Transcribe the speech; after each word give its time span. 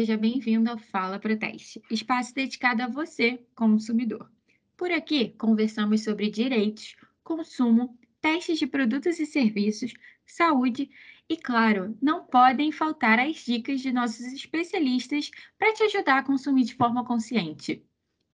seja 0.00 0.16
bem-vindo 0.16 0.70
ao 0.70 0.78
Fala 0.78 1.18
Proteste, 1.18 1.82
espaço 1.90 2.34
dedicado 2.34 2.82
a 2.82 2.88
você, 2.88 3.44
consumidor. 3.54 4.32
Por 4.74 4.90
aqui, 4.90 5.34
conversamos 5.36 6.02
sobre 6.02 6.30
direitos, 6.30 6.96
consumo, 7.22 7.98
testes 8.18 8.58
de 8.58 8.66
produtos 8.66 9.20
e 9.20 9.26
serviços, 9.26 9.92
saúde 10.24 10.88
e, 11.28 11.36
claro, 11.36 11.98
não 12.00 12.24
podem 12.24 12.72
faltar 12.72 13.18
as 13.18 13.44
dicas 13.44 13.82
de 13.82 13.92
nossos 13.92 14.24
especialistas 14.32 15.30
para 15.58 15.74
te 15.74 15.82
ajudar 15.82 16.20
a 16.20 16.24
consumir 16.24 16.64
de 16.64 16.74
forma 16.76 17.04
consciente. 17.04 17.84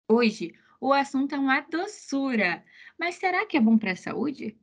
Hoje, 0.06 0.52
o 0.78 0.92
assunto 0.92 1.34
é 1.34 1.38
uma 1.38 1.62
doçura, 1.62 2.62
mas 2.98 3.14
será 3.14 3.46
que 3.46 3.56
é 3.56 3.60
bom 3.60 3.78
para 3.78 3.92
a 3.92 3.96
saúde? 3.96 4.54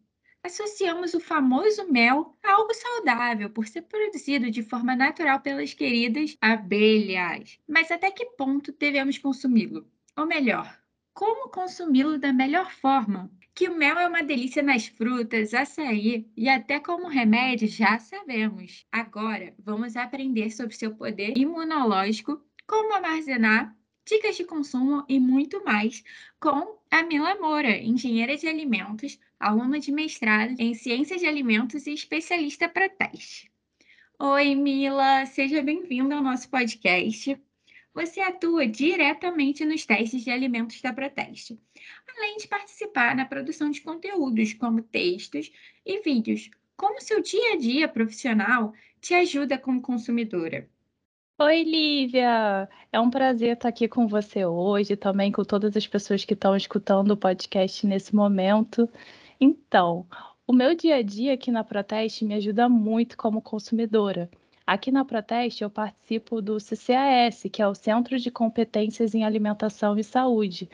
Associamos 0.43 1.13
o 1.13 1.19
famoso 1.19 1.91
mel 1.91 2.35
a 2.43 2.53
algo 2.53 2.73
saudável, 2.73 3.49
por 3.49 3.67
ser 3.67 3.83
produzido 3.83 4.49
de 4.49 4.63
forma 4.63 4.95
natural 4.95 5.39
pelas 5.41 5.73
queridas 5.73 6.37
abelhas. 6.41 7.59
Mas 7.67 7.91
até 7.91 8.11
que 8.11 8.25
ponto 8.37 8.71
devemos 8.71 9.17
consumi-lo? 9.17 9.87
Ou 10.17 10.25
melhor, 10.25 10.79
como 11.13 11.49
consumi-lo 11.49 12.17
da 12.17 12.33
melhor 12.33 12.71
forma? 12.71 13.31
Que 13.53 13.67
o 13.67 13.75
mel 13.75 13.99
é 13.99 14.07
uma 14.07 14.23
delícia 14.23 14.63
nas 14.63 14.87
frutas, 14.87 15.53
açaí 15.53 16.31
e 16.35 16.47
até 16.47 16.79
como 16.79 17.07
remédio 17.07 17.67
já 17.67 17.99
sabemos. 17.99 18.85
Agora 18.91 19.53
vamos 19.59 19.95
aprender 19.95 20.51
sobre 20.51 20.75
seu 20.75 20.95
poder 20.95 21.37
imunológico, 21.37 22.41
como 22.65 22.93
armazenar 22.93 23.75
dicas 24.05 24.35
de 24.35 24.43
consumo 24.43 25.05
e 25.07 25.19
muito 25.19 25.63
mais 25.63 26.03
com 26.39 26.77
a 26.89 27.03
Mila 27.03 27.35
Moura, 27.35 27.77
engenheira 27.77 28.35
de 28.35 28.47
alimentos, 28.47 29.19
aluna 29.39 29.79
de 29.79 29.91
mestrado 29.91 30.55
em 30.59 30.73
ciências 30.73 31.21
de 31.21 31.27
alimentos 31.27 31.87
e 31.87 31.93
especialista 31.93 32.67
para 32.67 32.89
teste. 32.89 33.51
Oi, 34.19 34.55
Mila, 34.55 35.25
seja 35.25 35.61
bem-vinda 35.61 36.15
ao 36.15 36.23
nosso 36.23 36.49
podcast. 36.49 37.39
Você 37.93 38.21
atua 38.21 38.65
diretamente 38.65 39.65
nos 39.65 39.85
testes 39.85 40.23
de 40.23 40.31
alimentos 40.31 40.81
da 40.81 40.93
Proteste, 40.93 41.59
além 42.07 42.37
de 42.37 42.47
participar 42.47 43.15
na 43.15 43.25
produção 43.25 43.69
de 43.69 43.81
conteúdos 43.81 44.53
como 44.53 44.81
textos 44.81 45.51
e 45.85 45.99
vídeos. 46.01 46.49
Como 46.77 47.01
seu 47.01 47.21
dia 47.21 47.53
a 47.53 47.57
dia 47.57 47.87
profissional 47.87 48.73
te 49.01 49.13
ajuda 49.13 49.57
como 49.57 49.81
consumidora? 49.81 50.69
Oi, 51.43 51.63
Lívia! 51.63 52.69
É 52.91 52.99
um 52.99 53.09
prazer 53.09 53.53
estar 53.55 53.67
aqui 53.67 53.87
com 53.87 54.07
você 54.07 54.45
hoje, 54.45 54.95
também 54.95 55.31
com 55.31 55.43
todas 55.43 55.75
as 55.75 55.87
pessoas 55.87 56.23
que 56.23 56.35
estão 56.35 56.55
escutando 56.55 57.09
o 57.11 57.17
podcast 57.17 57.87
nesse 57.87 58.13
momento. 58.15 58.87
Então, 59.39 60.05
o 60.45 60.53
meu 60.53 60.75
dia 60.75 60.97
a 60.97 61.01
dia 61.01 61.33
aqui 61.33 61.49
na 61.49 61.63
Proteste 61.63 62.25
me 62.25 62.35
ajuda 62.35 62.69
muito 62.69 63.17
como 63.17 63.41
consumidora. 63.41 64.29
Aqui 64.67 64.91
na 64.91 65.03
Proteste 65.03 65.63
eu 65.63 65.69
participo 65.71 66.43
do 66.43 66.59
CCAS, 66.59 67.41
que 67.51 67.59
é 67.59 67.67
o 67.67 67.73
Centro 67.73 68.19
de 68.19 68.29
Competências 68.29 69.15
em 69.15 69.25
Alimentação 69.25 69.97
e 69.97 70.03
Saúde, 70.03 70.69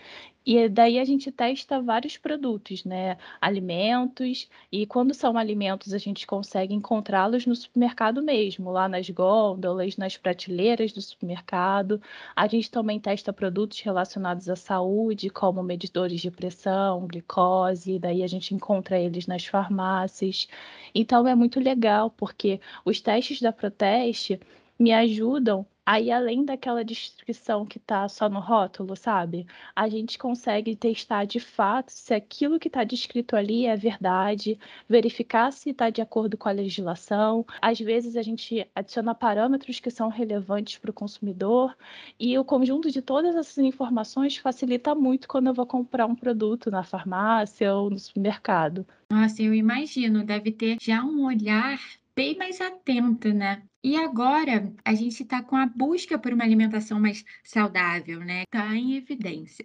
e 0.49 0.69
daí 0.69 0.97
a 0.97 1.03
gente 1.03 1.29
testa 1.29 1.81
vários 1.81 2.15
produtos, 2.15 2.85
né? 2.85 3.17
Alimentos, 3.41 4.47
e 4.71 4.85
quando 4.87 5.13
são 5.13 5.37
alimentos, 5.37 5.93
a 5.93 5.97
gente 5.97 6.25
consegue 6.25 6.73
encontrá-los 6.73 7.45
no 7.45 7.53
supermercado 7.53 8.23
mesmo, 8.23 8.71
lá 8.71 8.87
nas 8.87 9.09
gôndolas, 9.09 9.97
nas 9.97 10.15
prateleiras 10.15 10.93
do 10.93 11.01
supermercado. 11.01 12.01
A 12.33 12.47
gente 12.47 12.71
também 12.71 12.97
testa 12.97 13.33
produtos 13.33 13.81
relacionados 13.81 14.47
à 14.47 14.55
saúde, 14.55 15.29
como 15.29 15.61
medidores 15.61 16.21
de 16.21 16.31
pressão, 16.31 17.05
glicose, 17.07 17.99
daí 17.99 18.23
a 18.23 18.27
gente 18.27 18.55
encontra 18.55 18.97
eles 18.97 19.27
nas 19.27 19.45
farmácias. 19.45 20.47
Então 20.95 21.27
é 21.27 21.35
muito 21.35 21.59
legal, 21.59 22.09
porque 22.09 22.61
os 22.85 23.01
testes 23.01 23.41
da 23.41 23.51
Proteste 23.51 24.39
me 24.79 24.93
ajudam 24.93 25.65
Aí, 25.89 26.11
além 26.11 26.43
daquela 26.43 26.83
descrição 26.83 27.65
que 27.65 27.77
está 27.77 28.09
só 28.09 28.27
no 28.27 28.41
rótulo, 28.41 28.93
sabe? 28.93 29.47
A 29.73 29.87
gente 29.87 30.17
consegue 30.17 30.75
testar 30.75 31.23
de 31.23 31.39
fato 31.39 31.91
se 31.91 32.13
aquilo 32.13 32.59
que 32.59 32.67
está 32.67 32.83
descrito 32.83 33.37
ali 33.37 33.65
é 33.65 33.77
verdade, 33.77 34.59
verificar 34.89 35.49
se 35.53 35.69
está 35.69 35.89
de 35.89 36.01
acordo 36.01 36.35
com 36.37 36.49
a 36.49 36.51
legislação. 36.51 37.45
Às 37.61 37.79
vezes, 37.79 38.17
a 38.17 38.21
gente 38.21 38.67
adiciona 38.75 39.15
parâmetros 39.15 39.79
que 39.79 39.89
são 39.89 40.09
relevantes 40.09 40.77
para 40.77 40.91
o 40.91 40.93
consumidor, 40.93 41.73
e 42.19 42.37
o 42.37 42.43
conjunto 42.43 42.91
de 42.91 43.01
todas 43.01 43.33
essas 43.37 43.59
informações 43.59 44.35
facilita 44.35 44.93
muito 44.93 45.25
quando 45.25 45.47
eu 45.47 45.53
vou 45.53 45.65
comprar 45.65 46.05
um 46.05 46.15
produto 46.15 46.69
na 46.69 46.83
farmácia 46.83 47.73
ou 47.73 47.89
no 47.89 47.97
supermercado. 47.97 48.85
Nossa, 49.09 49.41
eu 49.41 49.53
imagino, 49.53 50.25
deve 50.25 50.51
ter 50.51 50.75
já 50.81 51.01
um 51.01 51.25
olhar 51.25 51.79
bem 52.17 52.35
mais 52.35 52.59
atenta, 52.59 53.31
né? 53.31 53.61
E 53.83 53.95
agora 53.95 54.73
a 54.83 54.95
gente 54.95 55.21
está 55.21 55.43
com 55.43 55.55
a 55.55 55.67
busca 55.67 56.17
por 56.17 56.33
uma 56.33 56.43
alimentação 56.43 56.99
mais 56.99 57.23
saudável, 57.43 58.21
né? 58.21 58.41
Está 58.41 58.75
em 58.75 58.95
evidência. 58.97 59.63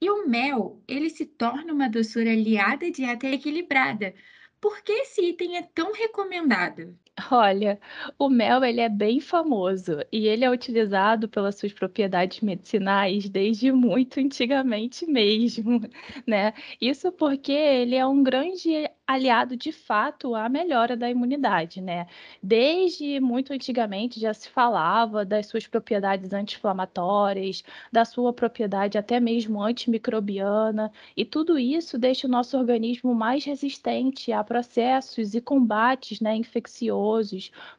E 0.00 0.10
o 0.10 0.26
mel, 0.28 0.82
ele 0.88 1.08
se 1.08 1.24
torna 1.24 1.72
uma 1.72 1.88
doçura 1.88 2.32
aliada 2.32 2.86
à 2.86 2.90
dieta 2.90 3.28
equilibrada. 3.28 4.12
Por 4.60 4.82
que 4.82 4.90
esse 4.90 5.22
item 5.22 5.56
é 5.56 5.62
tão 5.62 5.92
recomendado? 5.92 6.98
Olha, 7.30 7.80
o 8.18 8.28
mel 8.28 8.62
ele 8.64 8.80
é 8.80 8.88
bem 8.88 9.18
famoso 9.20 9.98
e 10.12 10.26
ele 10.28 10.44
é 10.44 10.50
utilizado 10.50 11.28
pelas 11.28 11.56
suas 11.56 11.72
propriedades 11.72 12.40
medicinais 12.40 13.28
desde 13.28 13.72
muito 13.72 14.20
antigamente 14.20 15.04
mesmo, 15.06 15.80
né? 16.26 16.52
Isso 16.80 17.10
porque 17.10 17.50
ele 17.52 17.94
é 17.96 18.06
um 18.06 18.22
grande 18.22 18.88
aliado 19.06 19.56
de 19.56 19.72
fato 19.72 20.34
à 20.34 20.48
melhora 20.50 20.94
da 20.96 21.08
imunidade, 21.10 21.80
né? 21.80 22.06
Desde 22.42 23.18
muito 23.20 23.52
antigamente 23.54 24.20
já 24.20 24.34
se 24.34 24.48
falava 24.50 25.24
das 25.24 25.46
suas 25.46 25.66
propriedades 25.66 26.32
anti-inflamatórias, 26.32 27.64
da 27.90 28.04
sua 28.04 28.32
propriedade 28.34 28.98
até 28.98 29.18
mesmo 29.18 29.62
antimicrobiana, 29.62 30.92
e 31.16 31.24
tudo 31.24 31.58
isso 31.58 31.98
deixa 31.98 32.26
o 32.26 32.30
nosso 32.30 32.56
organismo 32.58 33.14
mais 33.14 33.44
resistente 33.44 34.30
a 34.30 34.44
processos 34.44 35.34
e 35.34 35.40
combates, 35.40 36.20
né, 36.20 36.36
infecciosos, 36.36 37.07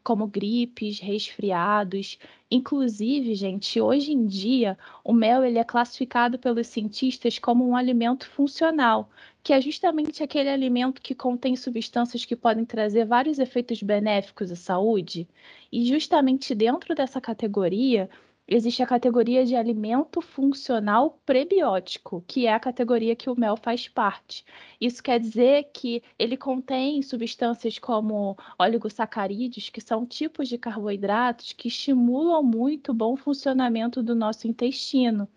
como 0.04 0.28
gripes, 0.28 1.00
resfriados, 1.00 2.18
Inclusive, 2.52 3.36
gente, 3.36 3.80
hoje 3.80 4.12
em 4.12 4.26
dia, 4.26 4.76
o 5.04 5.14
mel 5.14 5.46
ele 5.46 5.60
é 5.60 5.64
classificado 5.64 6.40
pelos 6.40 6.66
cientistas 6.66 7.38
como 7.38 7.68
um 7.68 7.76
alimento 7.76 8.28
funcional, 8.28 9.08
que 9.44 9.54
é 9.54 9.62
justamente 9.62 10.24
aquele 10.24 10.50
alimento 10.50 11.00
que 11.00 11.14
contém 11.14 11.56
substâncias 11.56 12.26
que 12.26 12.36
podem 12.36 12.66
trazer 12.66 13.06
vários 13.06 13.38
efeitos 13.38 13.84
benéficos 13.84 14.52
à 14.52 14.56
saúde. 14.56 15.28
E 15.72 15.86
justamente 15.86 16.56
dentro 16.56 16.96
dessa 16.96 17.22
categoria, 17.22 18.10
existe 18.50 18.82
a 18.82 18.88
categoria 18.88 19.46
de 19.46 19.56
alimento 19.56 20.22
funcional 20.22 21.20
prebiótico, 21.26 22.24
que 22.28 22.48
é 22.48 22.54
a 22.54 22.60
categoria 22.60 23.16
que 23.16 23.30
o 23.30 23.40
mel 23.40 23.56
faz 23.56 23.88
parte. 23.88 24.44
Isso 24.82 25.04
quer 25.04 25.20
dizer 25.20 25.70
que 25.74 26.02
ele 26.18 26.36
contém 26.36 27.02
substâncias 27.02 27.78
como 27.78 28.36
oligosacarídeos, 28.58 29.70
que 29.70 29.80
são 29.80 30.06
tipos 30.06 30.50
de 30.50 30.58
carboidratos 30.58 31.54
que 31.54 31.68
estimulam 31.68 32.42
muito 32.44 32.92
o 32.92 32.96
bom 32.96 33.16
funcionamento 33.16 34.02
do 34.02 34.16
nosso 34.16 34.48
intestino. 34.48 35.28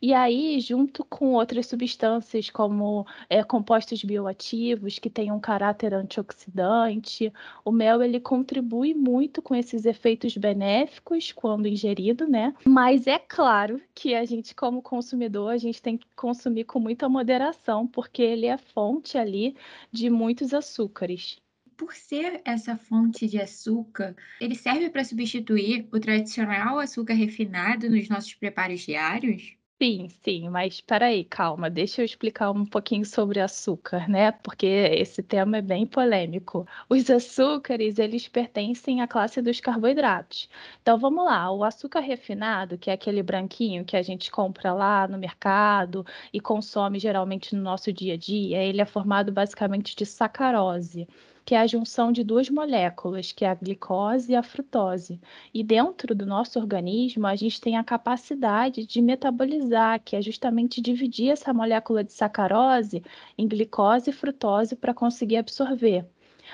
E 0.00 0.12
aí, 0.12 0.60
junto 0.60 1.04
com 1.04 1.32
outras 1.32 1.66
substâncias, 1.66 2.50
como 2.50 3.06
é, 3.28 3.42
compostos 3.42 4.02
bioativos, 4.02 4.98
que 4.98 5.10
têm 5.10 5.30
um 5.32 5.40
caráter 5.40 5.94
antioxidante, 5.94 7.32
o 7.64 7.70
mel 7.70 8.02
ele 8.02 8.20
contribui 8.20 8.94
muito 8.94 9.40
com 9.40 9.54
esses 9.54 9.84
efeitos 9.84 10.36
benéficos 10.36 11.32
quando 11.32 11.68
ingerido, 11.68 12.26
né? 12.28 12.54
Mas 12.66 13.06
é 13.06 13.18
claro 13.18 13.80
que 13.94 14.14
a 14.14 14.24
gente, 14.24 14.54
como 14.54 14.82
consumidor, 14.82 15.52
a 15.52 15.58
gente 15.58 15.80
tem 15.80 15.96
que 15.96 16.06
consumir 16.16 16.64
com 16.64 16.78
muita 16.78 17.08
moderação, 17.08 17.86
porque 17.86 18.22
ele 18.22 18.46
é 18.46 18.56
fonte 18.56 19.16
ali 19.16 19.56
de 19.90 20.10
muitos 20.10 20.52
açúcares 20.54 21.40
por 21.82 21.94
ser 21.94 22.40
essa 22.44 22.76
fonte 22.76 23.26
de 23.26 23.40
açúcar, 23.40 24.14
ele 24.40 24.54
serve 24.54 24.88
para 24.88 25.02
substituir 25.02 25.88
o 25.92 25.98
tradicional 25.98 26.78
açúcar 26.78 27.14
refinado 27.14 27.90
nos 27.90 28.08
nossos 28.08 28.34
preparos 28.34 28.82
diários? 28.82 29.56
Sim, 29.82 30.08
sim, 30.22 30.48
mas 30.48 30.74
espera 30.74 31.06
aí, 31.06 31.24
calma, 31.24 31.68
deixa 31.68 32.00
eu 32.00 32.04
explicar 32.04 32.52
um 32.52 32.64
pouquinho 32.64 33.04
sobre 33.04 33.40
açúcar, 33.40 34.08
né? 34.08 34.30
Porque 34.30 34.64
esse 34.64 35.22
tema 35.24 35.56
é 35.56 35.62
bem 35.62 35.84
polêmico. 35.84 36.64
Os 36.88 37.10
açúcares, 37.10 37.98
eles 37.98 38.28
pertencem 38.28 39.00
à 39.02 39.08
classe 39.08 39.42
dos 39.42 39.58
carboidratos. 39.60 40.48
Então 40.80 40.96
vamos 40.96 41.24
lá, 41.24 41.50
o 41.50 41.64
açúcar 41.64 41.98
refinado, 42.00 42.78
que 42.78 42.90
é 42.90 42.92
aquele 42.92 43.22
branquinho 43.24 43.84
que 43.84 43.96
a 43.96 44.02
gente 44.02 44.30
compra 44.30 44.72
lá 44.72 45.08
no 45.08 45.18
mercado 45.18 46.06
e 46.32 46.40
consome 46.40 47.00
geralmente 47.00 47.54
no 47.56 47.62
nosso 47.62 47.92
dia 47.92 48.14
a 48.14 48.16
dia, 48.16 48.62
ele 48.62 48.80
é 48.80 48.86
formado 48.86 49.32
basicamente 49.32 49.96
de 49.96 50.06
sacarose 50.06 51.08
que 51.44 51.54
é 51.54 51.58
a 51.60 51.66
junção 51.66 52.12
de 52.12 52.22
duas 52.24 52.48
moléculas, 52.48 53.32
que 53.32 53.44
é 53.44 53.48
a 53.48 53.54
glicose 53.54 54.32
e 54.32 54.36
a 54.36 54.42
frutose. 54.42 55.20
E 55.52 55.62
dentro 55.64 56.14
do 56.14 56.24
nosso 56.26 56.58
organismo, 56.58 57.26
a 57.26 57.34
gente 57.36 57.60
tem 57.60 57.76
a 57.76 57.84
capacidade 57.84 58.86
de 58.86 59.02
metabolizar, 59.02 60.00
que 60.04 60.16
é 60.16 60.22
justamente 60.22 60.80
dividir 60.80 61.30
essa 61.30 61.52
molécula 61.52 62.04
de 62.04 62.12
sacarose 62.12 63.02
em 63.36 63.48
glicose 63.48 64.10
e 64.10 64.12
frutose 64.12 64.76
para 64.76 64.94
conseguir 64.94 65.36
absorver. 65.36 66.06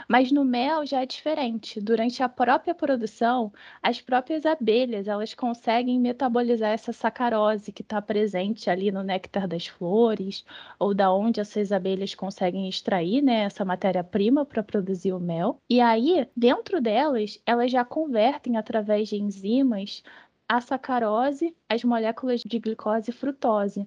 Mas 0.06 0.30
no 0.30 0.44
mel 0.44 0.84
já 0.86 1.02
é 1.02 1.06
diferente. 1.06 1.80
Durante 1.80 2.22
a 2.22 2.28
própria 2.28 2.74
produção, 2.74 3.52
as 3.82 4.00
próprias 4.00 4.44
abelhas 4.44 5.08
elas 5.08 5.34
conseguem 5.34 5.98
metabolizar 5.98 6.70
essa 6.70 6.92
sacarose 6.92 7.72
que 7.72 7.82
está 7.82 8.00
presente 8.00 8.68
ali 8.68 8.92
no 8.92 9.02
néctar 9.02 9.48
das 9.48 9.66
flores, 9.66 10.44
ou 10.78 10.94
da 10.94 11.12
onde 11.12 11.40
essas 11.40 11.72
abelhas 11.72 12.14
conseguem 12.14 12.68
extrair 12.68 13.22
né, 13.22 13.40
essa 13.44 13.64
matéria-prima 13.64 14.44
para 14.44 14.62
produzir 14.62 15.12
o 15.12 15.20
mel. 15.20 15.60
E 15.68 15.80
aí, 15.80 16.28
dentro 16.36 16.80
delas, 16.80 17.40
elas 17.46 17.70
já 17.70 17.84
convertem 17.84 18.56
através 18.56 19.08
de 19.08 19.16
enzimas 19.16 20.02
a 20.48 20.60
sacarose, 20.60 21.54
as 21.68 21.84
moléculas 21.84 22.40
de 22.40 22.58
glicose 22.58 23.10
e 23.10 23.12
frutose. 23.12 23.86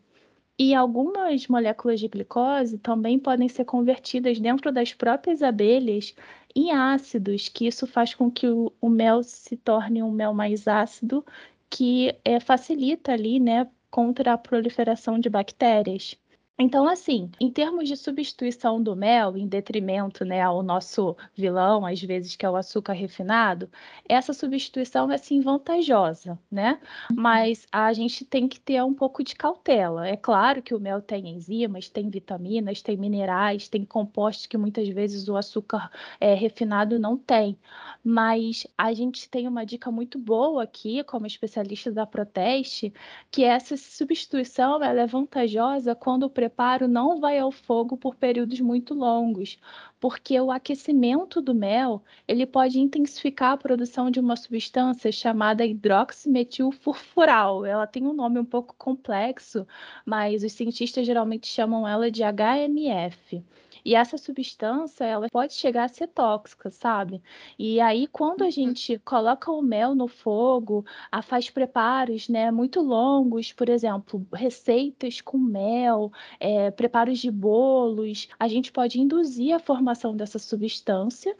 E 0.57 0.75
algumas 0.75 1.48
moléculas 1.48 2.00
de 2.00 2.07
glicose 2.07 2.77
também 2.77 3.18
podem 3.19 3.50
ser 3.50 3.65
convertidas 3.65 4.39
dentro 4.39 4.71
das 4.71 4.94
próprias 4.94 5.42
abelhas 5.42 6.15
em 6.56 6.71
ácidos, 6.71 7.50
que 7.50 7.68
isso 7.68 7.88
faz 7.88 8.13
com 8.13 8.30
que 8.31 8.48
o, 8.48 8.89
mel 8.89 9.24
se 9.24 9.57
torne 9.57 10.03
um 10.03 10.12
mel 10.12 10.33
mais 10.33 10.68
ácido, 10.68 11.25
que 11.69 12.15
é, 12.24 12.39
facilita 12.39 13.12
ali, 13.13 13.39
né, 13.39 13.69
contra 13.89 14.33
a 14.33 14.38
proliferação 14.38 15.19
de 15.19 15.30
bactérias. 15.30 16.15
Então, 16.59 16.88
assim, 16.88 17.31
em 17.39 17.50
termos 17.51 17.88
de 17.88 17.98
substituição 17.98 18.81
do 18.81 18.95
mel, 18.95 19.36
em 19.36 19.48
detrimento 19.48 20.24
né, 20.24 20.42
ao 20.42 20.62
nosso 20.62 21.18
vilão, 21.33 21.86
às 21.86 22.00
vezes, 22.01 22.36
que 22.36 22.45
é 22.45 22.50
o 22.50 22.56
açúcar 22.56 22.94
refinado, 22.94 23.68
essa 24.07 24.31
substituição 24.31 25.12
é 25.12 25.18
sim 25.18 25.42
vantajosa, 25.42 26.38
né? 26.51 26.80
Uhum. 27.09 27.15
Mas 27.18 27.65
a 27.71 27.92
gente 27.94 28.24
tem 28.24 28.48
que 28.48 28.59
ter 28.59 28.83
um 28.83 28.94
pouco 28.94 29.24
de 29.24 29.36
cautela. 29.36 30.07
É 30.07 30.15
claro 30.15 30.62
que 30.62 30.75
o 30.75 30.80
mel 30.80 31.01
tem 31.01 31.30
enzimas, 31.30 31.89
tem 31.89 32.09
vitaminas, 32.12 32.81
tem 32.81 32.95
minerais, 32.95 33.68
tem 33.68 33.83
compostos 33.83 34.45
que 34.45 34.57
muitas 34.57 34.88
vezes 34.89 35.27
o 35.27 35.36
açúcar 35.36 35.89
é, 36.19 36.36
refinado 36.36 37.00
não 37.00 37.18
tem. 37.18 37.57
Mas 38.04 38.68
a 38.77 38.94
gente 38.94 39.27
tem 39.30 39.47
uma 39.47 39.65
dica 39.65 39.92
muito 39.92 40.19
boa 40.19 40.63
aqui, 40.63 41.04
como 41.04 41.25
especialista 41.25 41.92
da 41.92 42.06
Proteste, 42.06 42.94
que 43.31 43.44
essa 43.44 43.75
substituição 43.77 44.83
ela 44.83 45.01
é 45.01 45.07
vantajosa 45.07 45.95
quando 45.95 46.24
o 46.24 46.30
preparo 46.41 46.88
não 46.88 47.19
vai 47.19 47.38
ao 47.38 47.51
fogo 47.51 47.95
por 47.95 48.15
períodos 48.15 48.59
muito 48.59 48.95
longos, 48.95 49.59
porque 49.99 50.41
o 50.41 50.49
aquecimento 50.49 51.39
do 51.39 51.53
mel 51.53 52.01
ele 52.27 52.47
pode 52.47 52.79
intensificar 52.79 53.51
a 53.51 53.57
produção 53.57 54.09
de 54.09 54.19
uma 54.19 54.35
substância 54.35 55.11
chamada 55.11 55.63
hidroximetilfurfural. 55.63 57.63
Ela 57.63 57.85
tem 57.85 58.07
um 58.07 58.13
nome 58.13 58.39
um 58.39 58.45
pouco 58.45 58.73
complexo, 58.75 59.67
mas 60.03 60.43
os 60.43 60.53
cientistas 60.53 61.05
geralmente 61.05 61.45
chamam 61.45 61.88
ela 61.88 62.09
de 62.09 62.23
HMF. 62.23 63.44
E 63.83 63.95
essa 63.95 64.18
substância, 64.18 65.04
ela 65.06 65.28
pode 65.30 65.54
chegar 65.54 65.86
a 65.86 65.88
ser 65.88 66.07
tóxica, 66.07 66.69
sabe? 66.69 67.22
E 67.57 67.80
aí, 67.80 68.07
quando 68.07 68.42
a 68.42 68.45
uhum. 68.45 68.51
gente 68.51 69.00
coloca 69.00 69.51
o 69.51 69.62
mel 69.62 69.95
no 69.95 70.07
fogo, 70.07 70.86
a 71.12 71.22
faz 71.22 71.50
preparos, 71.50 72.30
né, 72.30 72.51
muito 72.51 72.81
longos, 72.81 73.54
por 73.54 73.69
exemplo, 73.69 74.25
receitas 74.33 75.22
com 75.22 75.38
mel, 75.38 76.12
é, 76.39 76.72
preparos 76.72 77.19
de 77.19 77.31
bolos, 77.31 78.28
a 78.39 78.48
gente 78.48 78.72
pode 78.72 79.00
induzir 79.00 79.56
a 79.56 79.60
formação 79.60 80.16
dessa 80.16 80.39
substância 80.39 81.36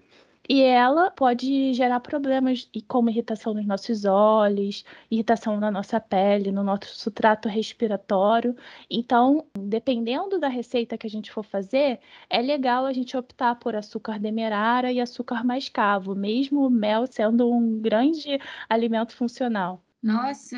e 0.51 0.62
ela 0.62 1.09
pode 1.09 1.74
gerar 1.74 2.01
problemas 2.01 2.69
como 2.86 3.09
irritação 3.09 3.53
nos 3.53 3.65
nossos 3.65 4.03
olhos, 4.03 4.83
irritação 5.09 5.57
na 5.57 5.71
nossa 5.71 5.98
pele, 5.98 6.51
no 6.51 6.62
nosso 6.62 7.09
trato 7.09 7.48
respiratório. 7.48 8.53
Então, 8.89 9.48
dependendo 9.57 10.38
da 10.38 10.50
receita 10.50 10.98
que 10.98 11.07
a 11.07 11.09
gente 11.09 11.31
for 11.31 11.44
fazer, 11.44 12.01
é 12.30 12.42
legal 12.42 12.86
a 12.86 12.92
gente 12.92 13.15
optar 13.15 13.56
por 13.56 13.77
açúcar 13.77 14.19
demerara 14.19 14.92
e 14.92 15.00
açúcar 15.00 15.42
mascavo, 15.45 16.13
mesmo 16.13 16.68
o 16.68 16.69
mel 16.69 17.07
sendo 17.07 17.50
um 17.50 17.80
grande 17.80 18.38
alimento 18.68 19.15
funcional. 19.15 19.81
Nossa, 20.04 20.57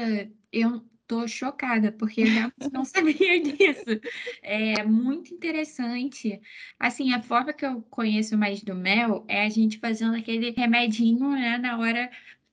eu 0.52 0.82
Tô 1.08 1.28
chocada, 1.28 1.92
porque 1.92 2.22
eu 2.22 2.28
realmente 2.28 2.72
não 2.72 2.86
sabia 2.86 3.42
disso. 3.42 4.00
É 4.42 4.84
muito 4.84 5.34
interessante. 5.34 6.40
Assim, 6.80 7.14
a 7.14 7.22
forma 7.22 7.54
que 7.54 7.66
eu 7.66 7.82
conheço 7.84 8.38
mais 8.38 8.64
do 8.64 8.76
mel 8.76 9.26
é 9.28 9.46
a 9.46 9.50
gente 9.50 9.80
fazendo 9.80 10.16
aquele 10.16 10.52
remedinho, 10.52 11.32
né, 11.32 11.58
na 11.58 11.78
hora 11.78 12.10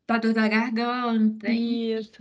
da 0.06 0.18
dor 0.18 0.34
da 0.34 0.48
garganta. 0.48 1.48
Isso. 1.50 2.12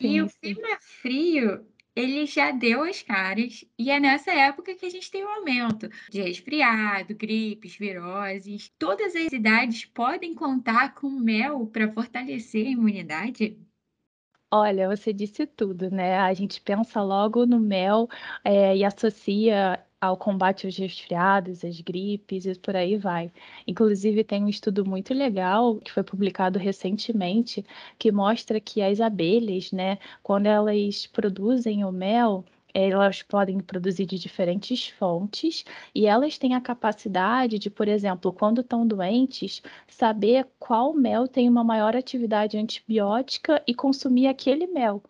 E 0.00 0.20
o 0.20 0.28
clima 0.40 0.78
frio, 0.80 1.66
ele 1.94 2.26
já 2.26 2.50
deu 2.50 2.82
as 2.82 3.02
caras, 3.02 3.64
e 3.78 3.90
é 3.90 4.00
nessa 4.00 4.32
época 4.32 4.74
que 4.74 4.84
a 4.86 4.90
gente 4.90 5.10
tem 5.10 5.24
um 5.24 5.28
aumento 5.28 5.88
de 6.10 6.20
resfriado, 6.20 7.14
gripes, 7.14 7.76
viroses. 7.76 8.70
Todas 8.78 9.14
as 9.14 9.32
idades 9.32 9.84
podem 9.86 10.34
contar 10.34 10.94
com 10.94 11.08
mel 11.10 11.66
para 11.68 11.92
fortalecer 11.92 12.66
a 12.66 12.70
imunidade? 12.70 13.58
Olha, 14.56 14.88
você 14.88 15.12
disse 15.12 15.46
tudo, 15.48 15.90
né? 15.90 16.16
A 16.18 16.32
gente 16.32 16.60
pensa 16.60 17.02
logo 17.02 17.44
no 17.44 17.58
mel 17.58 18.08
é, 18.44 18.76
e 18.76 18.84
associa 18.84 19.84
ao 20.00 20.16
combate 20.16 20.64
aos 20.66 20.76
resfriados, 20.76 21.64
às 21.64 21.80
gripes 21.80 22.46
e 22.46 22.54
por 22.60 22.76
aí 22.76 22.96
vai. 22.96 23.32
Inclusive, 23.66 24.22
tem 24.22 24.44
um 24.44 24.48
estudo 24.48 24.84
muito 24.86 25.12
legal 25.12 25.76
que 25.80 25.90
foi 25.90 26.04
publicado 26.04 26.56
recentemente 26.58 27.64
que 27.98 28.12
mostra 28.12 28.60
que 28.60 28.80
as 28.80 29.00
abelhas, 29.00 29.72
né, 29.72 29.98
quando 30.22 30.46
elas 30.46 31.04
produzem 31.08 31.84
o 31.84 31.90
mel, 31.90 32.44
elas 32.74 33.22
podem 33.22 33.58
produzir 33.60 34.04
de 34.06 34.18
diferentes 34.18 34.88
fontes 34.88 35.64
e 35.94 36.06
elas 36.06 36.36
têm 36.38 36.54
a 36.54 36.60
capacidade 36.60 37.58
de, 37.58 37.70
por 37.70 37.88
exemplo, 37.88 38.32
quando 38.32 38.60
estão 38.60 38.86
doentes, 38.86 39.62
saber 39.86 40.46
qual 40.58 40.92
mel 40.92 41.26
tem 41.28 41.48
uma 41.48 41.64
maior 41.64 41.96
atividade 41.96 42.58
antibiótica 42.58 43.62
e 43.66 43.74
consumir 43.74 44.26
aquele 44.26 44.66
mel. 44.66 45.02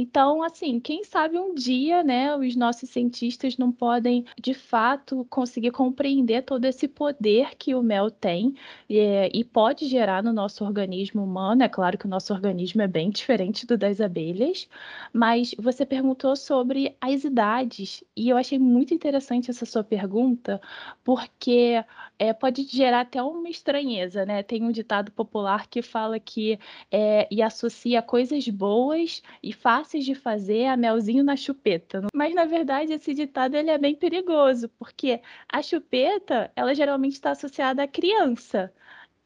Então, 0.00 0.44
assim, 0.44 0.78
quem 0.78 1.02
sabe 1.02 1.36
um 1.36 1.52
dia, 1.52 2.04
né, 2.04 2.36
os 2.36 2.54
nossos 2.54 2.88
cientistas 2.88 3.56
não 3.56 3.72
podem, 3.72 4.24
de 4.40 4.54
fato, 4.54 5.26
conseguir 5.28 5.72
compreender 5.72 6.42
todo 6.44 6.64
esse 6.66 6.86
poder 6.86 7.56
que 7.56 7.74
o 7.74 7.82
mel 7.82 8.08
tem 8.08 8.54
e, 8.88 9.28
e 9.34 9.42
pode 9.44 9.88
gerar 9.88 10.22
no 10.22 10.32
nosso 10.32 10.64
organismo 10.64 11.24
humano. 11.24 11.64
É 11.64 11.68
claro 11.68 11.98
que 11.98 12.06
o 12.06 12.08
nosso 12.08 12.32
organismo 12.32 12.80
é 12.80 12.86
bem 12.86 13.10
diferente 13.10 13.66
do 13.66 13.76
das 13.76 14.00
abelhas, 14.00 14.68
mas 15.12 15.52
você 15.58 15.84
perguntou 15.84 16.36
sobre 16.36 16.96
as 17.00 17.24
idades 17.24 18.04
e 18.16 18.28
eu 18.28 18.36
achei 18.36 18.58
muito 18.58 18.94
interessante 18.94 19.50
essa 19.50 19.66
sua 19.66 19.82
pergunta, 19.82 20.60
porque 21.02 21.84
é, 22.18 22.32
pode 22.32 22.62
gerar 22.64 23.00
até 23.00 23.20
uma 23.20 23.48
estranheza, 23.48 24.24
né? 24.24 24.44
Tem 24.44 24.62
um 24.62 24.70
ditado 24.70 25.10
popular 25.10 25.66
que 25.68 25.82
fala 25.82 26.20
que 26.20 26.56
é, 26.90 27.26
e 27.30 27.42
associa 27.42 28.00
coisas 28.00 28.46
boas 28.48 29.22
e 29.42 29.52
fáceis 29.52 29.87
de 29.96 30.14
fazer 30.14 30.66
a 30.66 30.76
melzinho 30.76 31.24
na 31.24 31.36
chupeta. 31.36 32.02
Mas 32.14 32.34
na 32.34 32.44
verdade 32.44 32.92
esse 32.92 33.14
ditado 33.14 33.54
ele 33.54 33.70
é 33.70 33.78
bem 33.78 33.94
perigoso, 33.94 34.68
porque 34.78 35.20
a 35.48 35.62
chupeta, 35.62 36.52
ela 36.54 36.74
geralmente 36.74 37.14
está 37.14 37.30
associada 37.30 37.82
à 37.82 37.88
criança. 37.88 38.72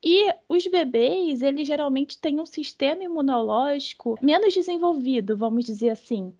E 0.04 0.32
os 0.48 0.66
bebês, 0.66 1.42
eles 1.42 1.66
geralmente 1.66 2.18
têm 2.18 2.40
um 2.40 2.46
sistema 2.46 3.04
imunológico 3.04 4.18
menos 4.20 4.52
desenvolvido, 4.54 5.36
vamos 5.36 5.64
dizer 5.64 5.90
assim. 5.90 6.34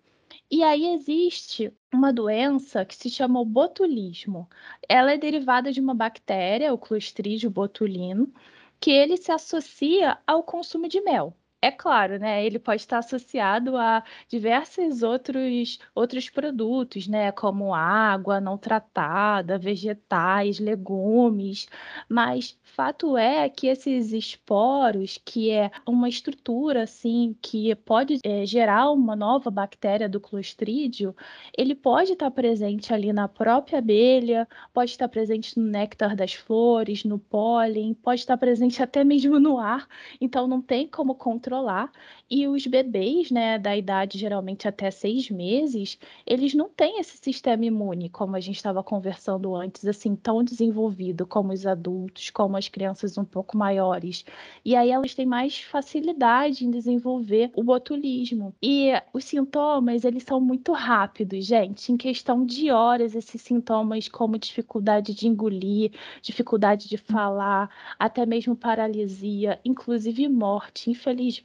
E 0.51 0.63
aí 0.63 0.93
existe 0.93 1.73
uma 1.93 2.11
doença 2.13 2.85
que 2.85 2.95
se 2.95 3.09
chama 3.09 3.43
botulismo. 3.43 4.49
Ela 4.87 5.13
é 5.13 5.17
derivada 5.17 5.71
de 5.71 5.79
uma 5.79 5.93
bactéria, 5.93 6.73
o 6.73 6.77
Clostridium 6.77 7.51
botulino, 7.51 8.31
que 8.79 8.91
ele 8.91 9.17
se 9.17 9.31
associa 9.31 10.17
ao 10.27 10.43
consumo 10.43 10.87
de 10.87 11.01
mel 11.01 11.35
é 11.63 11.71
claro, 11.71 12.19
né? 12.19 12.45
Ele 12.45 12.59
pode 12.59 12.81
estar 12.81 12.97
associado 12.97 13.77
a 13.77 14.03
diversos 14.27 15.01
outros, 15.01 15.79
outros 15.95 16.29
produtos, 16.29 17.07
né? 17.07 17.31
Como 17.31 17.73
água 17.73 18.41
não 18.41 18.57
tratada, 18.57 19.57
vegetais, 19.57 20.59
legumes, 20.59 21.67
mas 22.09 22.57
fato 22.63 23.17
é 23.17 23.47
que 23.47 23.67
esses 23.67 24.11
esporos, 24.11 25.17
que 25.23 25.51
é 25.51 25.71
uma 25.87 26.09
estrutura 26.09 26.83
assim 26.83 27.33
que 27.41 27.73
pode 27.75 28.19
é, 28.25 28.45
gerar 28.45 28.91
uma 28.91 29.15
nova 29.15 29.49
bactéria 29.49 30.09
do 30.09 30.19
clostrídio, 30.19 31.15
ele 31.57 31.75
pode 31.75 32.11
estar 32.11 32.31
presente 32.31 32.93
ali 32.93 33.13
na 33.13 33.27
própria 33.29 33.79
abelha, 33.79 34.47
pode 34.73 34.91
estar 34.91 35.07
presente 35.07 35.57
no 35.57 35.65
néctar 35.65 36.13
das 36.15 36.33
flores, 36.33 37.05
no 37.05 37.17
pólen, 37.19 37.93
pode 37.93 38.19
estar 38.21 38.37
presente 38.37 38.83
até 38.83 39.03
mesmo 39.03 39.39
no 39.39 39.59
ar. 39.59 39.87
Então 40.19 40.45
não 40.45 40.61
tem 40.61 40.87
como 40.87 41.15
controlar 41.15 41.52
controlar. 41.53 41.91
E 42.29 42.47
os 42.47 42.65
bebês, 42.65 43.29
né, 43.29 43.59
da 43.59 43.77
idade 43.77 44.17
geralmente 44.17 44.67
até 44.67 44.89
seis 44.89 45.29
meses, 45.29 45.99
eles 46.25 46.53
não 46.55 46.67
têm 46.67 46.99
esse 46.99 47.17
sistema 47.17 47.65
imune, 47.65 48.09
como 48.09 48.35
a 48.35 48.39
gente 48.39 48.55
estava 48.55 48.81
conversando 48.83 49.55
antes, 49.55 49.85
assim, 49.85 50.15
tão 50.15 50.43
desenvolvido 50.43 51.27
como 51.27 51.53
os 51.53 51.65
adultos, 51.65 52.31
como 52.31 52.57
as 52.57 52.67
crianças 52.67 53.17
um 53.17 53.25
pouco 53.25 53.55
maiores. 53.55 54.25
E 54.65 54.75
aí 54.75 54.89
elas 54.89 55.13
têm 55.13 55.25
mais 55.27 55.59
facilidade 55.61 56.65
em 56.65 56.71
desenvolver 56.71 57.51
o 57.55 57.63
botulismo. 57.63 58.55
E 58.61 58.91
os 59.13 59.25
sintomas, 59.25 60.03
eles 60.03 60.23
são 60.23 60.41
muito 60.41 60.71
rápidos, 60.71 61.45
gente. 61.45 61.91
Em 61.91 61.97
questão 61.97 62.43
de 62.45 62.71
horas, 62.71 63.13
esses 63.15 63.41
sintomas 63.41 64.07
como 64.07 64.39
dificuldade 64.39 65.13
de 65.13 65.27
engolir, 65.27 65.91
dificuldade 66.21 66.89
de 66.89 66.97
falar, 66.97 67.69
até 67.99 68.25
mesmo 68.25 68.55
paralisia, 68.55 69.59
inclusive 69.63 70.27
morte, 70.27 70.89
infelizmente. 70.89 71.42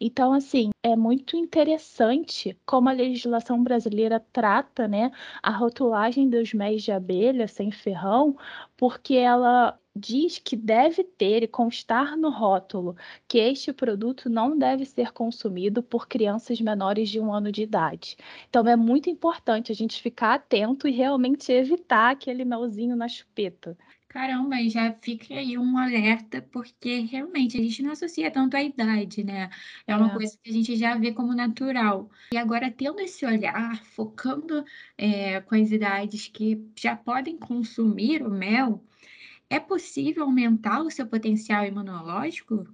Então, 0.00 0.32
assim, 0.32 0.70
é 0.82 0.96
muito 0.96 1.36
interessante 1.36 2.58
como 2.66 2.88
a 2.88 2.92
legislação 2.92 3.62
brasileira 3.62 4.20
trata, 4.32 4.86
né, 4.88 5.10
a 5.42 5.50
rotulagem 5.50 6.28
dos 6.28 6.52
mel 6.52 6.76
de 6.76 6.92
abelha 6.92 7.46
sem 7.48 7.70
ferrão, 7.70 8.36
porque 8.76 9.14
ela 9.14 9.78
diz 9.96 10.38
que 10.38 10.56
deve 10.56 11.04
ter 11.04 11.42
e 11.44 11.48
constar 11.48 12.16
no 12.16 12.28
rótulo 12.30 12.96
que 13.28 13.38
este 13.38 13.72
produto 13.72 14.28
não 14.28 14.58
deve 14.58 14.84
ser 14.84 15.12
consumido 15.12 15.82
por 15.82 16.08
crianças 16.08 16.60
menores 16.60 17.08
de 17.08 17.20
um 17.20 17.32
ano 17.32 17.52
de 17.52 17.62
idade. 17.62 18.16
Então 18.48 18.66
é 18.66 18.74
muito 18.76 19.08
importante 19.08 19.70
a 19.70 19.74
gente 19.74 20.02
ficar 20.02 20.34
atento 20.34 20.88
e 20.88 20.90
realmente 20.90 21.52
evitar 21.52 22.10
aquele 22.10 22.44
melzinho 22.44 22.96
na 22.96 23.06
chupeta. 23.08 23.76
Caramba, 24.14 24.56
já 24.70 24.92
fica 25.02 25.34
aí 25.34 25.58
um 25.58 25.76
alerta, 25.76 26.40
porque 26.40 27.00
realmente 27.00 27.58
a 27.58 27.62
gente 27.62 27.82
não 27.82 27.90
associa 27.90 28.30
tanto 28.30 28.56
à 28.56 28.62
idade, 28.62 29.24
né? 29.24 29.50
É 29.88 29.96
uma 29.96 30.08
É. 30.08 30.12
coisa 30.12 30.38
que 30.40 30.48
a 30.50 30.52
gente 30.52 30.76
já 30.76 30.96
vê 30.96 31.12
como 31.12 31.34
natural. 31.34 32.08
E 32.32 32.36
agora, 32.36 32.70
tendo 32.70 33.00
esse 33.00 33.26
olhar, 33.26 33.84
focando 33.84 34.64
é, 34.96 35.40
com 35.40 35.56
as 35.56 35.72
idades 35.72 36.28
que 36.28 36.64
já 36.78 36.94
podem 36.96 37.36
consumir 37.38 38.22
o 38.22 38.30
mel, 38.30 38.84
é 39.50 39.60
possível 39.60 40.24
aumentar 40.24 40.82
o 40.82 40.90
seu 40.90 41.06
potencial 41.08 41.66
imunológico? 41.66 42.64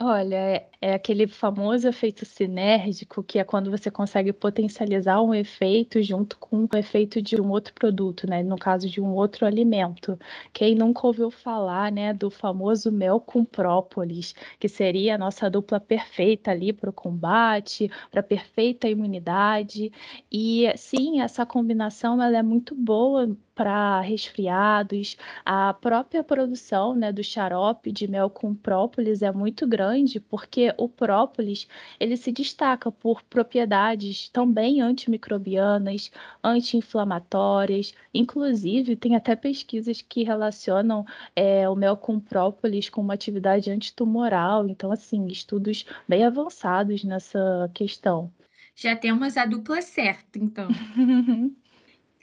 Olha, 0.00 0.34
é 0.36 0.68
é 0.84 0.94
aquele 0.94 1.28
famoso 1.28 1.86
efeito 1.86 2.26
sinérgico, 2.26 3.22
que 3.22 3.38
é 3.38 3.44
quando 3.44 3.70
você 3.70 3.88
consegue 3.88 4.32
potencializar 4.32 5.22
um 5.22 5.32
efeito 5.32 6.02
junto 6.02 6.36
com 6.40 6.64
o 6.64 6.76
efeito 6.76 7.22
de 7.22 7.40
um 7.40 7.48
outro 7.50 7.72
produto, 7.72 8.28
né, 8.28 8.42
no 8.42 8.56
caso 8.58 8.90
de 8.90 9.00
um 9.00 9.14
outro 9.14 9.46
alimento. 9.46 10.18
Quem 10.52 10.74
nunca 10.74 11.06
ouviu 11.06 11.30
falar, 11.30 11.92
né, 11.92 12.12
do 12.12 12.30
famoso 12.32 12.90
mel 12.90 13.20
com 13.20 13.44
própolis, 13.44 14.34
que 14.58 14.68
seria 14.68 15.14
a 15.14 15.18
nossa 15.18 15.48
dupla 15.48 15.78
perfeita 15.78 16.50
ali 16.50 16.72
para 16.72 16.90
o 16.90 16.92
combate, 16.92 17.88
pra 18.10 18.24
perfeita 18.24 18.88
imunidade. 18.88 19.92
E 20.32 20.66
sim, 20.76 21.20
essa 21.20 21.46
combinação 21.46 22.20
ela 22.20 22.36
é 22.38 22.42
muito 22.42 22.74
boa 22.74 23.28
para 23.54 24.00
resfriados. 24.00 25.16
A 25.44 25.74
própria 25.74 26.22
produção, 26.22 26.94
né, 26.94 27.12
do 27.12 27.22
xarope 27.22 27.92
de 27.92 28.08
mel 28.08 28.30
com 28.30 28.54
própolis 28.54 29.22
é 29.22 29.32
muito 29.32 29.66
grande, 29.66 30.20
porque 30.20 30.74
o 30.76 30.88
própolis, 30.88 31.66
ele 31.98 32.16
se 32.16 32.32
destaca 32.32 32.90
por 32.90 33.22
propriedades 33.22 34.28
também 34.28 34.80
antimicrobianas, 34.80 36.10
anti-inflamatórias, 36.42 37.94
inclusive 38.12 38.96
tem 38.96 39.16
até 39.16 39.36
pesquisas 39.36 40.02
que 40.02 40.22
relacionam 40.22 41.04
é, 41.34 41.68
o 41.68 41.74
mel 41.74 41.96
com 41.96 42.18
própolis 42.18 42.88
com 42.88 43.00
uma 43.00 43.14
atividade 43.14 43.70
antitumoral, 43.70 44.68
então 44.68 44.90
assim, 44.90 45.26
estudos 45.26 45.84
bem 46.08 46.24
avançados 46.24 47.04
nessa 47.04 47.70
questão. 47.74 48.32
Já 48.74 48.96
temos 48.96 49.36
a 49.36 49.44
dupla 49.44 49.82
certa, 49.82 50.38
então. 50.38 50.68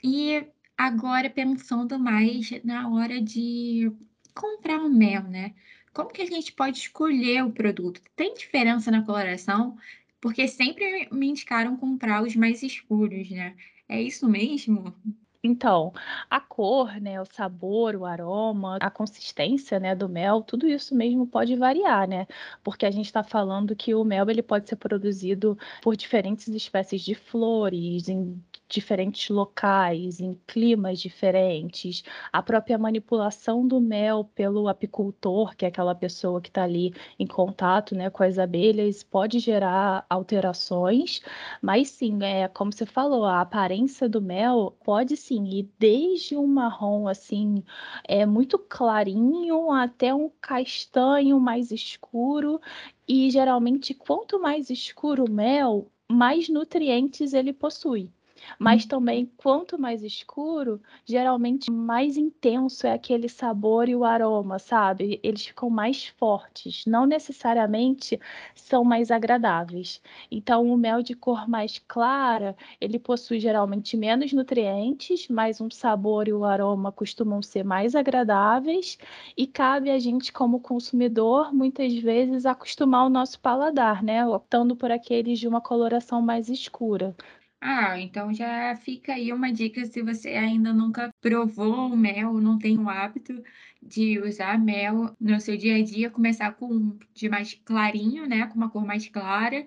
E 0.02 0.46
agora 0.80 1.28
pensando 1.28 1.98
mais 1.98 2.50
na 2.64 2.88
hora 2.88 3.20
de 3.20 3.92
comprar 4.34 4.78
o 4.78 4.88
mel, 4.88 5.22
né? 5.24 5.54
Como 5.92 6.10
que 6.10 6.22
a 6.22 6.26
gente 6.26 6.52
pode 6.52 6.78
escolher 6.78 7.44
o 7.44 7.52
produto? 7.52 8.00
Tem 8.16 8.32
diferença 8.32 8.90
na 8.90 9.04
coloração? 9.04 9.76
Porque 10.22 10.48
sempre 10.48 11.06
me 11.12 11.28
indicaram 11.28 11.76
comprar 11.76 12.22
os 12.22 12.34
mais 12.34 12.62
escuros, 12.62 13.30
né? 13.30 13.54
É 13.88 14.00
isso 14.00 14.26
mesmo? 14.28 14.94
Então, 15.42 15.92
a 16.30 16.38
cor, 16.40 17.00
né, 17.00 17.20
o 17.20 17.24
sabor, 17.24 17.96
o 17.96 18.04
aroma, 18.06 18.76
a 18.80 18.90
consistência, 18.90 19.80
né, 19.80 19.94
do 19.94 20.08
mel, 20.08 20.42
tudo 20.42 20.66
isso 20.68 20.94
mesmo 20.94 21.26
pode 21.26 21.56
variar, 21.56 22.06
né? 22.08 22.26
Porque 22.62 22.84
a 22.86 22.90
gente 22.90 23.06
está 23.06 23.22
falando 23.24 23.74
que 23.76 23.94
o 23.94 24.04
mel 24.04 24.28
ele 24.30 24.42
pode 24.42 24.68
ser 24.68 24.76
produzido 24.76 25.58
por 25.82 25.96
diferentes 25.96 26.46
espécies 26.48 27.02
de 27.02 27.14
flores, 27.14 28.08
em 28.08 28.42
diferentes 28.70 29.28
locais, 29.28 30.20
em 30.20 30.38
climas 30.46 31.00
diferentes. 31.00 32.02
A 32.32 32.42
própria 32.42 32.78
manipulação 32.78 33.66
do 33.66 33.80
mel 33.80 34.24
pelo 34.34 34.68
apicultor, 34.68 35.54
que 35.56 35.64
é 35.64 35.68
aquela 35.68 35.94
pessoa 35.94 36.40
que 36.40 36.48
está 36.48 36.62
ali 36.62 36.94
em 37.18 37.26
contato, 37.26 37.94
né, 37.94 38.08
com 38.08 38.22
as 38.22 38.38
abelhas, 38.38 39.02
pode 39.02 39.38
gerar 39.40 40.06
alterações, 40.08 41.20
mas 41.60 41.90
sim, 41.90 42.22
é 42.22 42.48
como 42.48 42.72
você 42.72 42.86
falou, 42.86 43.24
a 43.24 43.40
aparência 43.40 44.08
do 44.08 44.22
mel 44.22 44.76
pode 44.84 45.16
sim 45.16 45.44
ir 45.46 45.68
desde 45.78 46.36
um 46.36 46.46
marrom 46.46 47.08
assim, 47.08 47.62
é 48.04 48.24
muito 48.24 48.58
clarinho 48.58 49.70
até 49.72 50.14
um 50.14 50.30
castanho 50.40 51.40
mais 51.40 51.70
escuro. 51.70 52.60
E 53.08 53.30
geralmente, 53.30 53.92
quanto 53.94 54.40
mais 54.40 54.70
escuro 54.70 55.24
o 55.24 55.30
mel, 55.30 55.90
mais 56.08 56.48
nutrientes 56.48 57.32
ele 57.32 57.52
possui. 57.52 58.12
Mas 58.58 58.84
também, 58.86 59.30
quanto 59.36 59.78
mais 59.78 60.02
escuro, 60.02 60.80
geralmente 61.04 61.70
mais 61.70 62.16
intenso 62.16 62.86
é 62.86 62.92
aquele 62.92 63.28
sabor 63.28 63.88
e 63.88 63.94
o 63.94 64.04
aroma, 64.04 64.58
sabe? 64.58 65.20
Eles 65.22 65.46
ficam 65.46 65.68
mais 65.70 66.06
fortes, 66.06 66.84
não 66.86 67.06
necessariamente 67.06 68.18
são 68.54 68.84
mais 68.84 69.10
agradáveis. 69.10 70.00
Então, 70.30 70.66
o 70.70 70.76
mel 70.76 71.02
de 71.02 71.14
cor 71.14 71.48
mais 71.48 71.78
clara, 71.78 72.56
ele 72.80 72.98
possui 72.98 73.40
geralmente 73.40 73.96
menos 73.96 74.32
nutrientes, 74.32 75.28
mas 75.28 75.60
um 75.60 75.70
sabor 75.70 76.28
e 76.28 76.32
o 76.32 76.44
aroma 76.44 76.92
costumam 76.92 77.42
ser 77.42 77.64
mais 77.64 77.94
agradáveis 77.94 78.98
e 79.36 79.46
cabe 79.46 79.90
a 79.90 79.98
gente, 79.98 80.32
como 80.32 80.60
consumidor, 80.60 81.52
muitas 81.52 81.92
vezes 81.94 82.46
acostumar 82.46 83.06
o 83.06 83.10
nosso 83.10 83.38
paladar, 83.40 84.02
né? 84.02 84.26
Optando 84.26 84.76
por 84.76 84.90
aqueles 84.90 85.38
de 85.38 85.48
uma 85.48 85.60
coloração 85.60 86.20
mais 86.22 86.48
escura. 86.48 87.14
Ah, 87.60 88.00
então 88.00 88.32
já 88.32 88.74
fica 88.76 89.12
aí 89.12 89.32
uma 89.32 89.52
dica 89.52 89.84
se 89.84 90.02
você 90.02 90.30
ainda 90.30 90.72
nunca 90.72 91.10
provou 91.20 91.92
o 91.92 91.96
mel, 91.96 92.34
não 92.40 92.58
tem 92.58 92.78
o 92.78 92.88
hábito 92.88 93.42
de 93.82 94.18
usar 94.18 94.58
mel 94.58 95.14
no 95.20 95.38
seu 95.40 95.56
dia 95.58 95.76
a 95.76 95.82
dia, 95.82 96.10
começar 96.10 96.52
com 96.54 96.66
um 96.72 96.98
de 97.12 97.28
mais 97.28 97.54
clarinho, 97.64 98.26
né, 98.26 98.46
com 98.46 98.54
uma 98.54 98.70
cor 98.70 98.84
mais 98.86 99.06
clara 99.08 99.66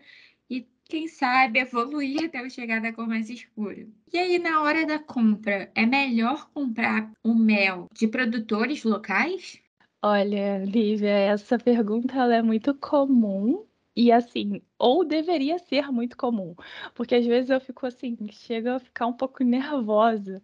e 0.50 0.68
quem 0.86 1.08
sabe 1.08 1.60
evoluir 1.60 2.26
até 2.26 2.48
chegar 2.50 2.82
da 2.82 2.92
cor 2.92 3.08
mais 3.08 3.30
escura. 3.30 3.88
E 4.12 4.18
aí 4.18 4.40
na 4.40 4.62
hora 4.62 4.88
da 4.88 4.98
compra, 4.98 5.72
é 5.76 5.86
melhor 5.86 6.50
comprar 6.52 7.12
o 7.24 7.36
mel 7.36 7.88
de 7.94 8.08
produtores 8.08 8.84
locais? 8.84 9.62
Olha, 10.02 10.66
Lívia, 10.66 11.12
essa 11.12 11.60
pergunta 11.60 12.16
é 12.34 12.42
muito 12.42 12.74
comum 12.74 13.66
e 13.96 14.12
assim, 14.12 14.62
ou 14.78 15.06
deveria 15.06 15.58
ser 15.60 15.92
muito 15.92 16.18
comum, 16.18 16.56
porque 16.96 17.16
às 17.16 17.26
vezes 17.26 17.50
eu 17.50 17.60
fico 17.62 17.86
assim, 17.86 18.18
chega 18.32 18.76
a 18.76 18.80
ficar 18.80 19.08
um 19.08 19.14
pouco 19.14 19.44
nervosa, 19.44 20.42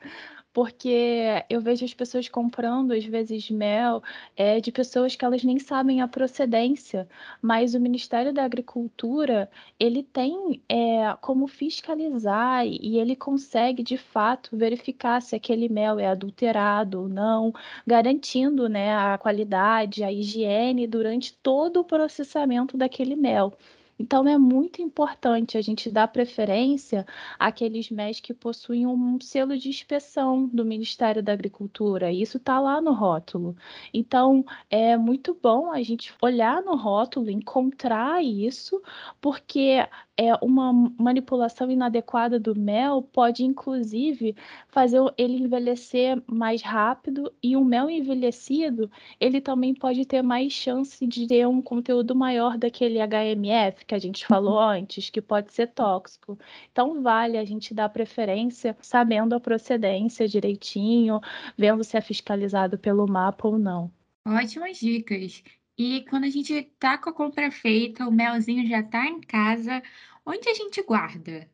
porque 0.53 1.44
eu 1.50 1.62
vejo 1.62 1.86
as 1.86 1.94
pessoas 1.94 2.27
comprando, 2.27 2.91
às 2.91 3.06
vezes, 3.06 3.50
mel, 3.50 4.01
é 4.36 4.60
de 4.60 4.72
pessoas 4.72 5.15
que 5.15 5.24
elas 5.24 5.44
nem 5.44 5.60
sabem 5.60 6.01
a 6.01 6.08
procedência, 6.08 7.08
mas 7.41 7.75
o 7.75 7.79
Ministério 7.79 8.34
da 8.34 8.44
Agricultura, 8.44 9.50
ele 9.79 10.03
tem 10.03 10.62
é, 10.68 11.15
como 11.22 11.48
fiscalizar 11.48 12.65
e 12.65 12.98
ele 12.98 13.15
consegue, 13.15 13.84
de 13.84 13.98
fato, 13.98 14.56
verificar 14.58 15.22
se 15.22 15.36
aquele 15.36 15.70
mel 15.70 16.00
é 16.00 16.08
adulterado 16.08 17.01
ou 17.01 17.10
não, 17.10 17.53
garantindo, 17.86 18.68
né, 18.68 18.96
a 18.96 19.18
qualidade, 19.18 20.03
a 20.03 20.12
higiene 20.12 20.88
durante 20.88 21.34
todo 21.38 21.79
o 21.82 21.84
processamento 21.86 22.75
daquele 22.77 23.15
mel. 23.15 23.53
Então, 24.00 24.25
é 24.27 24.38
muito 24.38 24.82
importante 24.82 25.58
a 25.58 25.62
gente 25.62 25.91
dar 25.91 26.08
preferência 26.08 27.06
àqueles 27.38 27.91
MEs 27.91 28.20
que 28.22 28.34
possuem 28.34 28.88
um 28.88 29.20
selo 29.20 29.58
de 29.58 29.68
inspeção 29.68 30.48
do 30.48 30.63
Ministério 30.63 31.22
da 31.22 31.34
Agricultura. 31.34 32.12
Isso 32.12 32.38
está 32.38 32.60
lá 32.62 32.79
no 32.79 32.94
rótulo. 32.94 33.58
Então, 33.94 34.46
é 34.70 34.96
muito 34.96 35.38
bom 35.41 35.70
a 35.72 35.84
gente 35.84 36.13
olhar 36.22 36.62
no 36.62 36.75
rótulo, 36.77 37.29
encontrar 37.29 38.24
isso, 38.24 38.82
porque 39.20 39.86
é 40.18 40.34
uma 40.41 40.74
manipulação 40.98 41.72
inadequada 41.72 42.38
do 42.38 42.53
mel 42.53 43.01
pode, 43.01 43.46
inclusive, 43.46 44.36
fazer 44.68 45.00
ele 45.18 45.38
envelhecer 45.38 46.22
mais 46.27 46.62
rápido 46.62 47.32
e 47.41 47.56
o 47.56 47.63
mel 47.63 47.89
envelhecido, 47.89 48.91
ele 49.18 49.39
também 49.39 49.74
pode 49.74 50.06
ter 50.06 50.22
mais 50.22 50.51
chance 50.51 51.08
de 51.08 51.25
ter 51.25 51.48
um 51.48 51.62
conteúdo 51.62 52.13
maior 52.13 52.58
daquele 52.58 53.00
HMF 53.00 53.86
que 53.89 53.96
a 53.96 54.00
gente 54.00 54.25
falou 54.27 54.60
uhum. 54.60 54.69
antes, 54.69 55.10
que 55.10 55.19
pode 55.19 55.51
ser 55.51 55.67
tóxico. 55.67 56.38
Então, 56.72 57.01
vale 57.01 57.38
a 57.38 57.43
gente 57.43 57.74
dar 57.74 57.89
preferência 57.89 58.77
sabendo 58.81 59.34
a 59.34 59.39
procedência 59.39 60.27
direitinho, 60.27 61.19
vendo 61.58 61.84
se 61.84 61.98
é 61.98 62.01
fiscalizado 62.01 62.77
pelo 62.77 63.08
mapa 63.08 63.48
ou 63.48 63.58
não. 63.58 63.91
Ótimas 64.25 64.77
dicas. 64.77 65.43
E 65.75 66.05
quando 66.10 66.25
a 66.25 66.29
gente 66.29 66.62
tá 66.77 66.98
com 66.98 67.10
a 67.10 67.13
compra 67.13 67.50
feita, 67.51 68.08
o 68.08 68.12
melzinho 68.12 68.67
já 68.67 68.84
tá 68.84 69.08
em 69.08 69.22
casa, 69.22 69.81
onde 70.24 70.48
a 70.48 70.53
gente 70.53 70.84
guarda? 70.84 71.50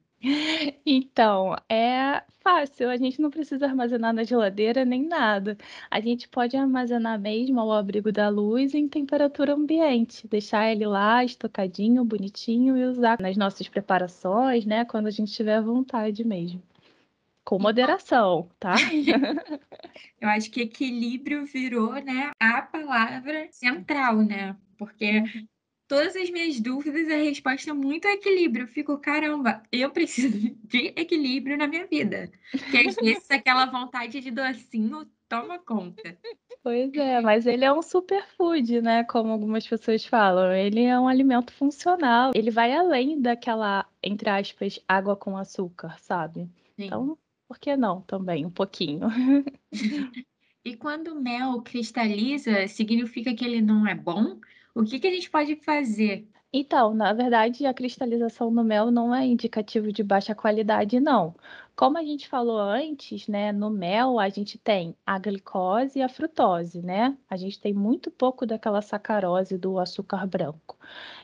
Então, 0.85 1.55
é 1.69 2.23
fácil, 2.39 2.89
a 2.89 2.97
gente 2.97 3.19
não 3.21 3.29
precisa 3.29 3.65
armazenar 3.65 4.13
na 4.13 4.23
geladeira 4.23 4.85
nem 4.85 5.03
nada. 5.03 5.57
A 5.89 5.99
gente 5.99 6.27
pode 6.27 6.55
armazenar 6.55 7.19
mesmo 7.19 7.59
ao 7.59 7.71
abrigo 7.71 8.11
da 8.11 8.29
luz 8.29 8.73
em 8.73 8.87
temperatura 8.87 9.53
ambiente, 9.53 10.27
deixar 10.27 10.71
ele 10.71 10.85
lá 10.85 11.23
estocadinho, 11.23 12.05
bonitinho 12.05 12.77
e 12.77 12.85
usar 12.85 13.19
nas 13.19 13.35
nossas 13.35 13.67
preparações, 13.67 14.65
né, 14.65 14.85
quando 14.85 15.07
a 15.07 15.11
gente 15.11 15.33
tiver 15.33 15.61
vontade 15.61 16.23
mesmo. 16.23 16.61
Com 17.43 17.59
moderação, 17.59 18.49
tá? 18.59 18.73
Eu 20.19 20.29
acho 20.29 20.49
que 20.49 20.61
equilíbrio 20.61 21.45
virou, 21.45 21.93
né, 21.93 22.31
a 22.39 22.61
palavra 22.61 23.47
central, 23.51 24.17
né? 24.17 24.55
Porque 24.77 25.19
uhum. 25.19 25.47
Todas 25.87 26.15
as 26.15 26.29
minhas 26.29 26.59
dúvidas, 26.59 27.09
a 27.09 27.15
resposta 27.15 27.69
é 27.69 27.73
muito 27.73 28.07
equilíbrio. 28.07 28.63
Eu 28.63 28.67
fico, 28.67 28.97
caramba, 28.97 29.63
eu 29.71 29.89
preciso 29.91 30.37
de 30.65 30.93
equilíbrio 30.95 31.57
na 31.57 31.67
minha 31.67 31.85
vida. 31.85 32.31
Porque 32.51 32.77
às 32.77 32.95
vezes 32.95 33.29
aquela 33.29 33.65
vontade 33.65 34.19
de 34.19 34.31
docinho 34.31 35.07
toma 35.27 35.59
conta. 35.59 36.17
Pois 36.63 36.93
é, 36.95 37.21
mas 37.21 37.45
ele 37.45 37.63
é 37.63 37.71
um 37.71 37.81
superfood, 37.81 38.81
né? 38.81 39.03
Como 39.03 39.31
algumas 39.31 39.67
pessoas 39.67 40.05
falam. 40.05 40.51
Ele 40.51 40.83
é 40.83 40.99
um 40.99 41.07
alimento 41.07 41.53
funcional. 41.53 42.31
Ele 42.33 42.49
vai 42.49 42.73
além 42.73 43.21
daquela, 43.21 43.85
entre 44.01 44.29
aspas, 44.29 44.79
água 44.87 45.15
com 45.15 45.37
açúcar, 45.37 45.97
sabe? 45.99 46.49
Sim. 46.75 46.85
Então, 46.85 47.17
por 47.47 47.59
que 47.59 47.75
não 47.77 48.01
também, 48.01 48.45
um 48.45 48.51
pouquinho? 48.51 49.07
E 50.67 50.75
quando 50.75 51.09
o 51.09 51.21
mel 51.21 51.61
cristaliza, 51.61 52.67
significa 52.67 53.35
que 53.35 53.45
ele 53.45 53.61
não 53.61 53.87
é 53.87 53.93
bom? 53.93 54.39
O 54.75 54.83
que 54.83 54.99
que 54.99 55.07
a 55.07 55.11
gente 55.11 55.29
pode 55.31 55.55
fazer? 55.55 56.27
Então, 56.53 56.93
na 56.93 57.11
verdade, 57.13 57.65
a 57.65 57.73
cristalização 57.73 58.49
no 58.49 58.63
mel 58.63 58.89
não 58.91 59.13
é 59.13 59.25
indicativo 59.25 59.91
de 59.91 60.01
baixa 60.03 60.33
qualidade, 60.35 60.99
não. 60.99 61.35
Como 61.75 61.97
a 61.97 62.03
gente 62.03 62.27
falou 62.29 62.57
antes, 62.57 63.27
né, 63.27 63.51
no 63.51 63.69
mel 63.69 64.19
a 64.19 64.29
gente 64.29 64.57
tem 64.57 64.95
a 65.05 65.19
glicose 65.19 65.99
e 65.99 66.01
a 66.01 66.07
frutose, 66.09 66.81
né? 66.81 67.17
A 67.29 67.35
gente 67.37 67.59
tem 67.59 67.73
muito 67.73 68.09
pouco 68.09 68.45
daquela 68.45 68.81
sacarose 68.81 69.57
do 69.57 69.77
açúcar 69.79 70.25
branco. 70.27 70.77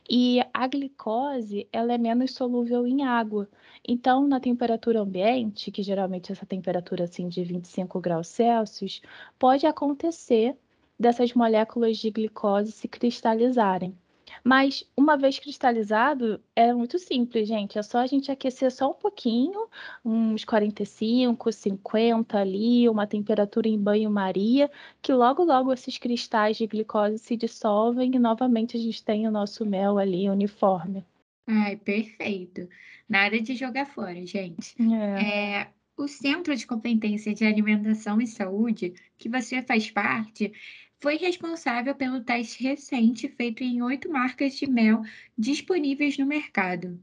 E 0.10 0.41
a 0.53 0.67
glicose, 0.67 1.67
ela 1.72 1.93
é 1.93 1.98
menos 1.98 2.34
solúvel 2.34 2.86
em 2.88 3.03
água. 3.03 3.50
Então, 3.88 4.27
na 4.27 4.39
temperatura 4.39 5.01
ambiente, 5.01 5.72
que 5.72 5.84
geralmente 5.84 6.31
é 6.31 6.34
essa 6.34 6.46
temperatura 6.46 7.05
assim 7.05 7.29
de 7.29 7.43
25 7.43 8.00
graus 8.01 8.27
Celsius, 8.27 9.01
pode 9.39 9.65
acontecer 9.65 10.58
dessas 11.01 11.34
moléculas 11.34 11.98
de 11.98 12.10
glicose 12.12 12.72
se 12.72 12.88
cristalizarem. 12.88 13.98
Mas 14.43 14.89
uma 14.96 15.17
vez 15.17 15.38
cristalizado, 15.38 16.41
é 16.55 16.74
muito 16.74 16.98
simples, 16.98 17.48
gente. 17.48 17.77
É 17.77 17.84
só 17.84 18.00
a 18.00 18.08
gente 18.08 18.31
aquecer 18.31 18.72
só 18.72 18.91
um 18.91 18.93
pouquinho, 18.93 19.67
uns 20.03 20.46
45, 20.46 21.51
50 21.51 22.38
ali, 22.38 22.88
uma 22.88 23.05
temperatura 23.05 23.67
em 23.67 23.77
banho-maria, 23.77 24.72
que 25.01 25.13
logo, 25.13 25.43
logo 25.43 25.74
esses 25.74 25.98
cristais 25.98 26.58
de 26.58 26.65
glicose 26.65 27.20
se 27.20 27.36
dissolvem 27.36 28.15
e 28.15 28.20
novamente 28.20 28.77
a 28.77 28.79
gente 28.79 29.03
tem 29.03 29.27
o 29.27 29.31
nosso 29.31 29.65
mel 29.65 29.98
ali 29.98 30.29
uniforme. 30.29 31.05
Ai, 31.48 31.75
perfeito. 31.75 32.67
Nada 33.10 33.39
de 33.41 33.55
jogar 33.55 33.86
fora, 33.86 34.25
gente. 34.25 34.75
É. 34.79 35.60
É, 35.60 35.67
o 35.98 36.08
Centro 36.08 36.55
de 36.55 36.65
Competência 36.65 37.34
de 37.34 37.46
Alimentação 37.46 38.22
e 38.22 38.27
Saúde, 38.27 38.93
que 39.17 39.29
você 39.29 39.62
faz 39.62 39.91
parte, 39.91 40.51
foi 41.01 41.17
responsável 41.17 41.96
pelo 41.96 42.24
teste 42.24 42.63
recente 42.63 43.27
feito 43.27 43.63
em 43.63 43.81
oito 43.81 44.10
marcas 44.10 44.53
de 44.55 44.70
mel 44.70 45.01
disponíveis 45.36 46.17
no 46.17 46.27
mercado. 46.27 46.98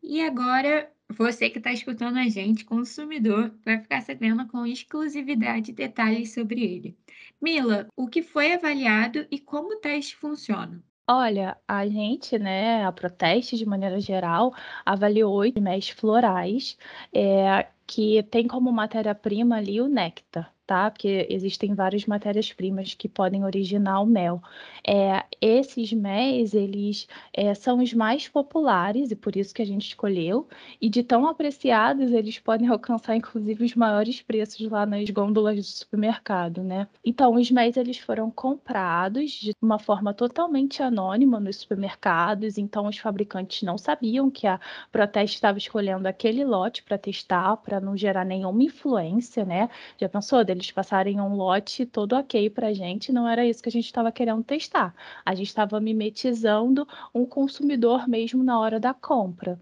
E 0.00 0.22
agora, 0.22 0.90
você 1.08 1.50
que 1.50 1.58
está 1.58 1.72
escutando 1.72 2.18
a 2.18 2.28
gente, 2.28 2.64
consumidor, 2.64 3.52
vai 3.64 3.80
ficar 3.80 4.00
sabendo 4.00 4.46
com 4.46 4.64
exclusividade 4.64 5.72
detalhes 5.72 6.32
sobre 6.32 6.62
ele. 6.62 6.96
Mila, 7.40 7.88
o 7.96 8.06
que 8.06 8.22
foi 8.22 8.52
avaliado 8.52 9.26
e 9.28 9.40
como 9.40 9.74
o 9.74 9.80
teste 9.80 10.16
funciona? 10.16 10.82
Olha, 11.10 11.58
a 11.66 11.86
gente, 11.88 12.38
né, 12.38 12.84
a 12.84 12.92
Proteste, 12.92 13.56
de 13.56 13.66
maneira 13.66 14.00
geral, 14.00 14.54
avaliou 14.86 15.34
oito 15.34 15.60
méis 15.60 15.88
florais, 15.88 16.78
é, 17.12 17.66
que 17.86 18.22
tem 18.22 18.46
como 18.46 18.72
matéria-prima 18.72 19.56
ali 19.56 19.80
o 19.80 19.88
néctar 19.88 20.51
tá? 20.66 20.90
Porque 20.90 21.26
existem 21.30 21.74
várias 21.74 22.06
matérias-primas 22.06 22.94
que 22.94 23.08
podem 23.08 23.44
originar 23.44 24.00
o 24.00 24.06
mel. 24.06 24.40
É, 24.86 25.24
esses 25.40 25.92
méis, 25.92 26.54
eles 26.54 27.06
é, 27.32 27.54
são 27.54 27.78
os 27.78 27.92
mais 27.92 28.28
populares 28.28 29.10
e 29.10 29.16
por 29.16 29.36
isso 29.36 29.54
que 29.54 29.62
a 29.62 29.66
gente 29.66 29.88
escolheu. 29.88 30.48
E 30.80 30.88
de 30.88 31.02
tão 31.02 31.26
apreciados, 31.26 32.12
eles 32.12 32.38
podem 32.38 32.68
alcançar 32.68 33.16
inclusive 33.16 33.64
os 33.64 33.74
maiores 33.74 34.20
preços 34.22 34.68
lá 34.70 34.86
nas 34.86 35.08
gôndolas 35.10 35.56
do 35.56 35.62
supermercado, 35.62 36.62
né? 36.62 36.88
Então, 37.04 37.34
os 37.34 37.50
méis 37.50 37.76
eles 37.76 37.98
foram 37.98 38.30
comprados 38.30 39.32
de 39.32 39.52
uma 39.60 39.78
forma 39.78 40.14
totalmente 40.14 40.82
anônima 40.82 41.40
nos 41.40 41.56
supermercados. 41.56 42.58
Então, 42.58 42.86
os 42.86 42.98
fabricantes 42.98 43.62
não 43.62 43.76
sabiam 43.78 44.30
que 44.30 44.46
a 44.46 44.60
Proteste 44.90 45.36
estava 45.36 45.58
escolhendo 45.58 46.06
aquele 46.08 46.44
lote 46.44 46.82
para 46.82 46.98
testar, 46.98 47.56
para 47.58 47.80
não 47.80 47.96
gerar 47.96 48.24
nenhuma 48.24 48.62
influência, 48.62 49.44
né? 49.44 49.68
Já 49.98 50.08
pensou 50.08 50.44
deles 50.54 50.70
passarem 50.70 51.20
um 51.20 51.34
lote 51.34 51.86
todo 51.86 52.14
ok 52.14 52.50
para 52.50 52.68
a 52.68 52.72
gente, 52.72 53.12
não 53.12 53.28
era 53.28 53.44
isso 53.46 53.62
que 53.62 53.68
a 53.68 53.72
gente 53.72 53.86
estava 53.86 54.12
querendo 54.12 54.42
testar. 54.42 54.94
A 55.24 55.34
gente 55.34 55.48
estava 55.48 55.80
mimetizando 55.80 56.86
um 57.14 57.24
consumidor 57.24 58.08
mesmo 58.08 58.42
na 58.42 58.58
hora 58.58 58.78
da 58.78 58.94
compra. 58.94 59.58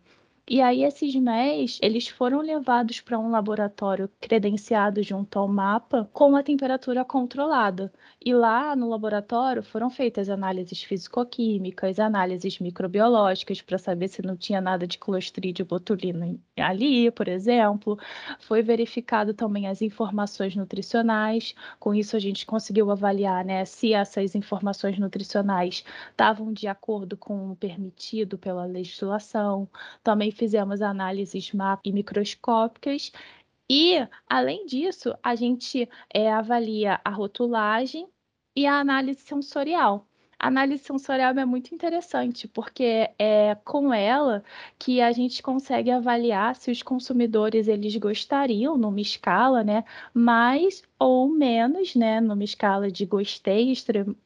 E 0.53 0.61
aí 0.61 0.83
esses 0.83 1.15
MEs, 1.15 1.79
eles 1.81 2.09
foram 2.09 2.41
levados 2.41 3.01
para 3.01 3.17
um 3.17 3.31
laboratório 3.31 4.11
credenciado 4.21 5.01
junto 5.01 5.39
ao 5.39 5.47
mapa 5.47 6.11
com 6.13 6.35
a 6.35 6.43
temperatura 6.43 7.05
controlada. 7.05 7.93
E 8.23 8.35
lá 8.35 8.75
no 8.75 8.89
laboratório 8.89 9.63
foram 9.63 9.89
feitas 9.89 10.29
análises 10.29 10.83
fisicoquímicas, 10.83 12.01
análises 12.01 12.59
microbiológicas 12.59 13.63
para 13.63 13.79
saber 13.79 14.09
se 14.09 14.23
não 14.23 14.37
tinha 14.37 14.61
nada 14.61 14.89
de 14.89 14.99
clostridio 14.99 15.65
botulino 15.65 16.41
ali, 16.57 17.13
por 17.13 17.29
exemplo. 17.29 17.97
Foi 18.41 18.61
verificado 18.61 19.33
também 19.33 19.69
as 19.69 19.81
informações 19.81 20.57
nutricionais. 20.57 21.55
Com 21.79 21.95
isso 21.95 22.17
a 22.17 22.19
gente 22.19 22.45
conseguiu 22.45 22.91
avaliar, 22.91 23.45
né, 23.45 23.65
se 23.65 23.93
essas 23.95 24.35
informações 24.35 24.99
nutricionais 24.99 25.85
estavam 26.11 26.53
de 26.53 26.67
acordo 26.67 27.17
com 27.17 27.53
o 27.53 27.57
permitido 27.57 28.37
pela 28.37 28.65
legislação. 28.65 29.69
Também 30.03 30.31
fizemos 30.41 30.81
análises 30.81 31.53
e 31.85 31.93
microscópicas 31.93 33.13
e, 33.71 34.09
além 34.27 34.65
disso, 34.65 35.15
a 35.23 35.35
gente 35.37 35.87
é, 36.13 36.33
avalia 36.33 36.99
a 37.05 37.11
rotulagem 37.11 38.09
e 38.57 38.67
a 38.67 38.81
análise 38.81 39.21
sensorial. 39.21 40.09
A 40.41 40.49
análise 40.49 40.83
sensorial 40.83 41.33
é 41.39 41.45
muito 41.45 41.73
interessante, 41.75 42.49
porque 42.49 43.11
é 43.19 43.55
com 43.65 43.93
ela 43.95 44.43
que 44.79 45.01
a 45.01 45.13
gente 45.13 45.41
consegue 45.43 45.89
avaliar 45.91 46.57
se 46.57 46.69
os 46.71 46.83
consumidores 46.83 47.69
eles 47.69 47.95
gostariam 47.97 48.77
numa 48.77 49.01
escala, 49.01 49.63
né, 49.63 49.85
mais 50.15 50.83
ou 50.99 51.29
menos, 51.29 51.95
né, 51.95 52.21
numa 52.21 52.43
escala 52.43 52.91
de 52.91 53.07
gostei 53.07 53.71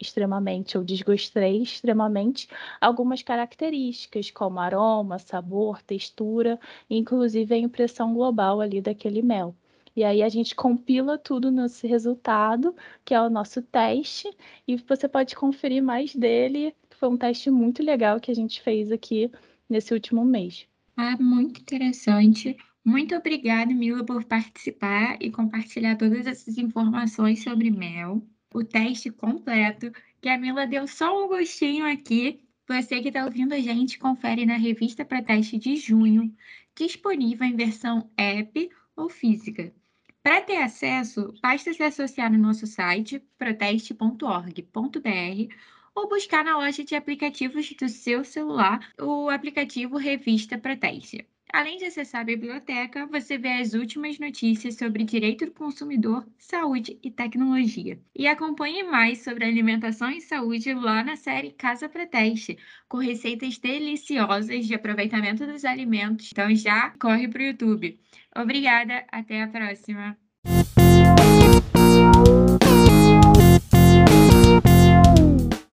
extremamente 0.01 0.79
ou 0.79 0.85
desgostei 0.85 1.61
extremamente, 1.63 2.49
algumas 2.81 3.23
características 3.23 4.31
como 4.31 4.59
aroma, 4.61 5.19
sabor, 5.19 5.83
textura, 5.83 6.59
inclusive 6.89 7.55
a 7.55 7.59
impressão 7.59 8.15
global 8.15 8.61
ali 8.63 8.81
daquele 8.81 9.21
mel. 9.21 9.55
E 9.97 10.03
aí 10.05 10.23
a 10.23 10.29
gente 10.29 10.55
compila 10.55 11.17
tudo 11.19 11.51
nesse 11.51 11.87
resultado, 11.87 12.75
que 13.05 13.15
é 13.15 13.21
o 13.21 13.31
nosso 13.31 13.63
teste, 13.63 14.29
e 14.67 14.77
você 14.77 15.09
pode 15.09 15.37
conferir 15.37 15.83
mais 15.83 16.15
dele. 16.15 16.75
Foi 16.91 17.09
um 17.09 17.17
teste 17.17 17.51
muito 17.51 17.83
legal 17.83 18.21
que 18.21 18.31
a 18.31 18.35
gente 18.35 18.61
fez 18.63 18.91
aqui 18.91 19.31
nesse 19.69 19.95
último 19.95 20.25
mês. 20.25 20.67
Ah, 20.97 21.17
muito 21.21 21.61
interessante. 21.61 22.57
Muito 22.85 23.15
obrigada, 23.15 23.73
Mila, 23.73 24.05
por 24.05 24.25
participar 24.25 25.17
e 25.21 25.31
compartilhar 25.31 25.97
todas 25.97 26.27
essas 26.27 26.59
informações 26.59 27.43
sobre 27.43 27.71
mel. 27.71 28.27
O 28.53 28.63
teste 28.65 29.11
completo, 29.11 29.91
que 30.21 30.29
a 30.29 30.39
Mila 30.39 30.67
deu 30.67 30.87
só 30.87 31.25
um 31.25 31.29
gostinho 31.29 31.87
aqui. 31.87 32.41
Você 32.69 33.01
que 33.01 33.09
está 33.09 33.25
ouvindo 33.25 33.53
a 33.55 33.61
gente, 33.61 33.99
confere 33.99 34.45
na 34.47 34.57
revista 34.57 35.05
para 35.05 35.23
teste 35.23 35.59
de 35.59 35.77
junho, 35.77 36.35
disponível 36.77 37.47
em 37.47 37.57
versão 37.57 38.11
app 38.17 38.69
ou 38.97 39.09
física. 39.09 39.73
Para 40.25 40.41
ter 40.41 40.57
acesso, 40.57 41.33
basta 41.43 41.73
se 41.73 41.83
associar 41.83 42.33
no 42.33 42.39
nosso 42.39 42.67
site 42.67 43.21
proteste.org.br 43.39 45.55
ou 45.95 46.09
buscar 46.09 46.43
na 46.45 46.57
loja 46.57 46.83
de 46.83 46.95
aplicativos 46.97 47.71
do 47.75 47.89
seu 47.89 48.25
celular 48.25 48.93
o 49.01 49.29
aplicativo 49.29 49.97
Revista 49.99 50.59
Proteste. 50.59 51.29
Além 51.53 51.79
de 51.79 51.85
acessar 51.87 52.21
a 52.23 52.25
biblioteca, 52.25 53.07
você 53.07 53.39
vê 53.39 53.53
as 53.61 53.73
últimas 53.75 54.19
notícias 54.19 54.77
sobre 54.77 55.05
direito 55.05 55.47
do 55.47 55.53
consumidor, 55.53 56.27
saúde 56.37 56.99
e 57.03 57.11
tecnologia. 57.11 57.99
E 58.15 58.27
acompanhe 58.27 58.83
mais 58.83 59.23
sobre 59.23 59.45
alimentação 59.45 60.11
e 60.11 60.21
saúde 60.21 60.75
lá 60.75 61.03
na 61.05 61.17
série 61.17 61.53
Casa 61.53 61.89
Proteste, 61.89 62.59
com 62.89 62.99
receitas 62.99 63.57
deliciosas 63.59 64.67
de 64.67 64.75
aproveitamento 64.75 65.47
dos 65.47 65.65
alimentos. 65.65 66.31
Então 66.33 66.55
já 66.55 66.91
corre 66.99 67.27
para 67.29 67.41
o 67.43 67.47
YouTube. 67.47 67.99
Obrigada, 68.37 69.07
até 69.11 69.43
a 69.43 69.49
próxima! 69.49 70.24